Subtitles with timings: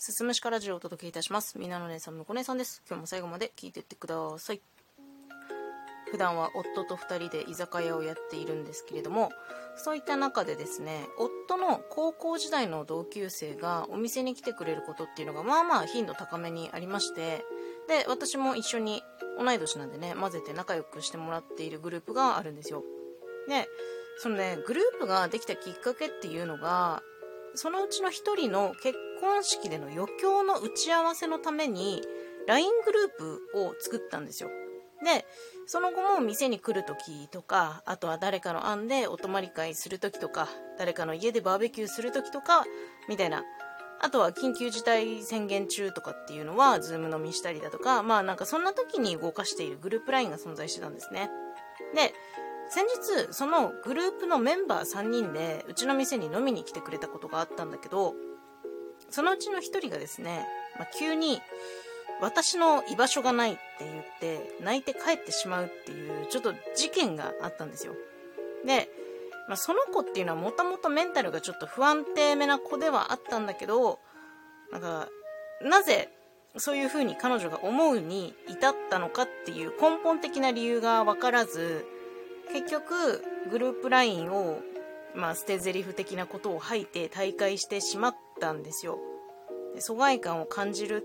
[0.00, 1.58] すすむしかラジオをお届けいたします。
[1.58, 2.84] みなの姉さん、むこ姉さんです。
[2.86, 4.60] 今日も最後まで聞いてってください。
[6.12, 9.30] 普段は夫と2人で居酒屋をやっているんですけれども、
[9.76, 17.44] そういった中でですね、夫の高校時代の同級生がお店に来てくれることっていうのが、まあまあ頻度高めにありまして、
[17.88, 19.02] で、私も一緒に
[19.36, 22.84] 同い年なんでね、混ぜて仲良くしてもらっているグループがあるんですよ。
[23.48, 23.66] で、
[24.18, 27.02] そのね、グループができたきっかけっていうのが、
[27.56, 32.02] そのうちの一人の結婚式での余興の打ち合わせのために
[32.46, 34.50] LINE グループを作ったんですよ。
[35.04, 35.24] で、
[35.66, 42.64] その後も店に来る時とか、あとは誰かの案でお泊まり会する時とか、誰かの家でバーベキューする時とか、
[43.08, 43.44] みたいな。
[44.00, 51.30] あとは緊急事態宣言中とかっていうのは、 Zoom 飲みしたりだとか、まあなんかそんな時に動かしているグループ LINE が存在してたんですね。
[51.94, 52.12] で、
[52.70, 52.84] 先
[53.26, 58.14] 日そのグループのメンバー3人でうちの店に飲みに来てくれたことがあったんだけど
[59.10, 60.46] そのうちの1人がですね、
[60.78, 61.40] まあ、急に
[62.20, 67.94] 私の居場所がないって言って泣いて帰ってしまうっていうちょっと事件があったんですよ。
[68.66, 68.88] で、
[69.48, 73.98] まあ、その子っていうのはもともとメンタルがちょっと不安定めな子ではあったんだけど
[74.72, 75.08] なんか
[75.62, 76.10] なぜ
[76.56, 81.86] そういう風に彼女が思うに至ったのかっていう根本的な理由が分からず
[82.52, 84.60] 結局グループ LINE を、
[85.14, 88.98] まあ、捨て台詞的なことを吐いて大会してしまったんですよ。
[89.74, 91.04] で疎外感を感じる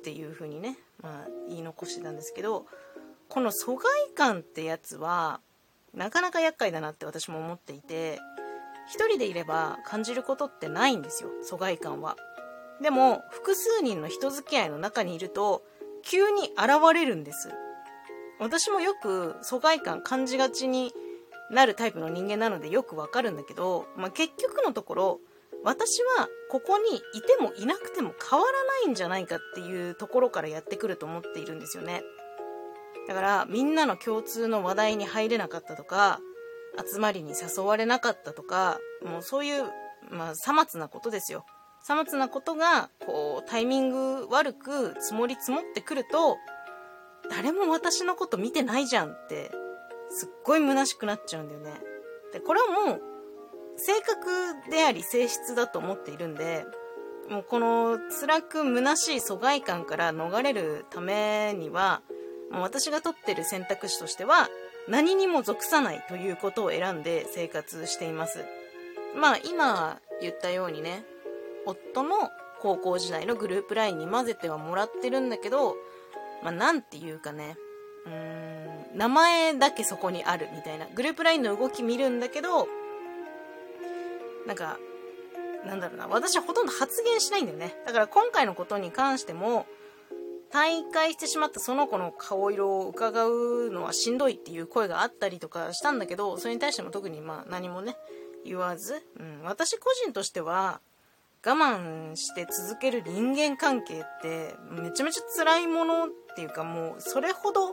[0.00, 2.66] っていう風にね、まあ、言い残してたんですけど
[3.28, 5.40] この疎外感ってやつは
[5.94, 8.18] なかなか厄介だなって私も思っていて
[8.88, 12.16] 一人でいれば感じることってないんですよ疎外感は。
[12.82, 15.62] でも複数人の人付き合いの中にいると
[16.02, 17.50] 急に現れるんです。
[18.38, 20.94] 私もよく疎外感感じがちに
[21.50, 25.20] なるタイプの人間なのでよくわかるんだけど、まあ、結局のところ
[25.62, 32.02] 私はここにいてもいなくても変わらないんじゃないかっていうところからやってくると思っているんですよね。
[33.08, 36.20] だからみんなの共通の話題に入れなかったとか
[36.78, 39.64] 集まりに誘われなかったとかもうそういう、
[40.10, 41.44] まあ、さまつなことですよ。
[41.82, 46.36] さまつなことがこうタイミング悪く積もり積もってくると
[47.30, 49.50] 誰も私のこと見てないじゃんって
[50.10, 51.72] すっごい虚しくなっちゃうんだよね。
[52.32, 53.02] でこれはもう
[53.86, 56.64] 性格であり性質だと思っているんで
[57.28, 62.02] もうこの辛く虚しい疎外感から逃れるためには
[62.50, 64.48] もう私が取ってる選択肢としては
[64.88, 68.44] 何にも属さないということを選んで生活しています
[69.18, 71.04] まあ今言ったようにね
[71.66, 72.30] 夫の
[72.60, 75.76] 高校時代のグループ LINE に混ぜてはもらってるんだけど
[76.42, 77.56] まあ、なんていうかね、
[78.06, 80.86] うーん、名前だけそこにあるみたいな。
[80.94, 82.66] グループ LINE の動き見るんだけど、
[84.50, 84.80] なんか、
[85.64, 87.80] なんだろうな、私はほとんど発言しないんだよね。
[87.86, 89.64] だから今回のことに関しても、
[90.50, 97.96] 大会してしまったその子の顔色を伺うのはしんどいっていう声があったりとかしたんだけど、それに対しても特にまあ何もね、
[98.44, 100.80] 言わず、うん、私個人としては、
[101.46, 107.72] 我慢して続ける人間関係ってめちゃめちゃ辛いものっていうかもうそれほど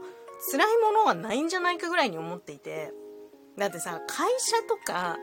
[0.52, 2.94] 辛いものはないんじゃないかぐらいに思っていて。
[3.58, 5.18] だってさ会社とか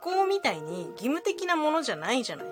[0.00, 2.46] 校みたいに義務的なものじゃないじゃない。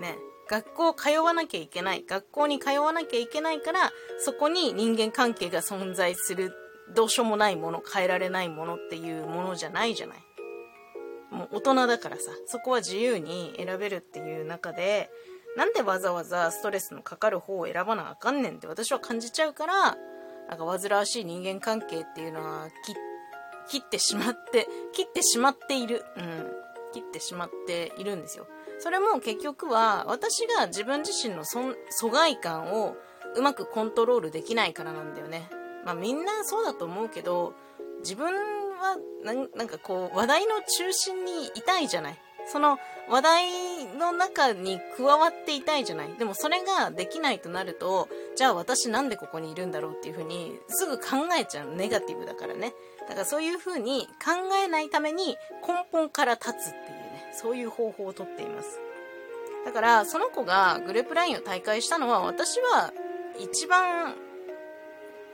[0.00, 0.16] ね。
[0.48, 2.04] 学校通わなきゃいけない。
[2.06, 6.52] 学校に通わなきゃいけないからそこに人間関係が存在する
[6.94, 10.18] どうしようもないもの変えられないものっていうものじゃないじゃない。
[11.30, 12.30] もう大人だからさ。
[12.46, 15.10] そこは自由に選べるっていう中で
[15.56, 19.96] なんでわざわざストレスのかかる方を選ばなあかんねんって私は感じちゃうから
[20.48, 22.94] なんか煩わしい人間関係っていうのはきっ
[23.68, 26.04] 切ってしまって切ってしまっている。
[26.16, 26.64] うん。
[26.92, 28.46] 切ってしまっているんですよ。
[28.78, 32.96] それも結局は私が自分自身の疎外感を
[33.36, 35.50] うまくコントロールできないからなんだよね。
[35.84, 37.54] まあみんなそうだと思うけど
[38.00, 38.26] 自分
[38.78, 42.18] はなんかこう話題の中心にいたいじゃない。
[42.46, 42.78] その
[43.08, 46.14] 話題の中に加わっていたいじゃない？
[46.14, 51.04] でもそれができないとなるとじゃあ私なんでここにいるんだろうっていうふうにすぐ考
[51.38, 52.72] えちゃうネガティブだからね。
[53.08, 54.32] だからそういうふうに考
[54.64, 55.36] えないために
[55.66, 58.80] 根本から立つっていうねそういう方法をとっています。
[59.64, 62.92] だからその子がグループ LINE を大会したのは私は
[63.38, 64.14] 一番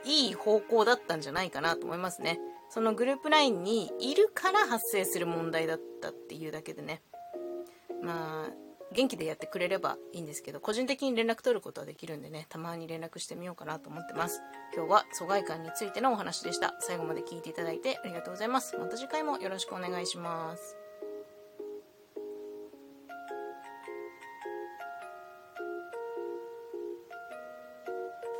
[0.05, 2.39] いい方向だったんじゃないかなと思いますね。
[2.73, 7.01] そのグループ LINE にいるから発生する問題だったっていうだけでね。
[8.01, 8.53] まあ
[8.93, 14.41] 元気でやってくれればいいんですけど個人的に連絡取ることはできるんでねたまに連絡してみようかなと思ってます。
[14.75, 16.75] 今日は疎外感についてのお話でした。
[16.79, 18.77] 最後まで聞いていただいてありがとうございます。
[18.77, 20.80] また次回もよろしくお願いします。